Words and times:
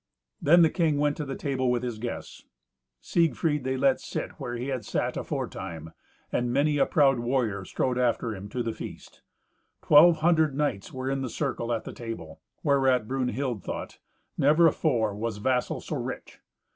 Then 0.41 0.63
the 0.63 0.71
king 0.71 0.97
went 0.97 1.17
to 1.17 1.35
table 1.35 1.69
with 1.69 1.83
his 1.83 1.99
guests. 1.99 2.45
Siegfried 3.01 3.63
they 3.63 3.77
let 3.77 4.01
sit 4.01 4.31
where 4.39 4.55
he 4.55 4.69
had 4.69 4.83
sat 4.83 5.15
aforetime, 5.15 5.93
and 6.31 6.51
many 6.51 6.79
a 6.79 6.87
proud 6.87 7.19
warrior 7.19 7.63
strode 7.65 7.99
after 7.99 8.33
him 8.33 8.49
to 8.49 8.63
the 8.63 8.73
feast. 8.73 9.21
Twelve 9.83 10.17
hundred 10.21 10.57
knights 10.57 10.91
were 10.91 11.11
in 11.11 11.21
the 11.21 11.29
circle 11.29 11.71
at 11.71 11.83
the 11.83 11.93
table; 11.93 12.41
whereat 12.63 13.07
Brunhild 13.07 13.63
thought, 13.63 13.99
"Never 14.39 14.65
afore 14.65 15.13
was 15.13 15.37
vassal 15.37 15.79
so 15.79 15.97
rich." 15.97 16.39